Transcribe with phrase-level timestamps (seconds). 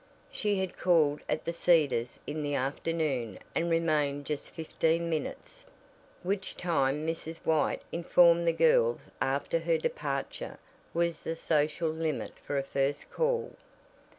[0.31, 5.67] She had called at the Cedars in the afternoon and remained just fifteen minutes,
[6.23, 7.37] which time Mrs.
[7.45, 10.57] White informed the girls after her departure
[10.91, 13.55] was the social limit for a first call.